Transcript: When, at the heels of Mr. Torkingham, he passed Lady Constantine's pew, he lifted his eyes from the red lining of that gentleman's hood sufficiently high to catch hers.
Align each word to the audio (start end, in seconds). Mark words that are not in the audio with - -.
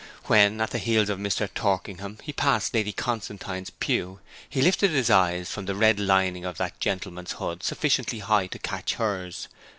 When, 0.23 0.59
at 0.61 0.71
the 0.71 0.79
heels 0.79 1.09
of 1.09 1.19
Mr. 1.19 1.47
Torkingham, 1.53 2.17
he 2.23 2.33
passed 2.33 2.73
Lady 2.73 2.91
Constantine's 2.91 3.69
pew, 3.69 4.19
he 4.49 4.59
lifted 4.63 4.89
his 4.89 5.11
eyes 5.11 5.51
from 5.51 5.67
the 5.67 5.75
red 5.75 5.99
lining 5.99 6.43
of 6.43 6.57
that 6.57 6.79
gentleman's 6.79 7.33
hood 7.33 7.61
sufficiently 7.61 8.17
high 8.17 8.47
to 8.47 8.57
catch 8.57 8.95
hers. 8.95 9.47